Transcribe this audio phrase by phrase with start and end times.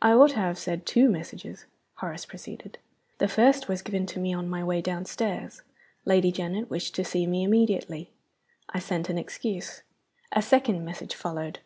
[0.00, 1.64] "I ought to have said two messages,"
[1.94, 2.78] Horace proceeded.
[3.18, 5.62] "The first was given to me on my way downstairs.
[6.04, 8.10] Lady Janet wished to see me immediately.
[8.68, 9.82] I sent an excuse.
[10.30, 11.58] A second message followed.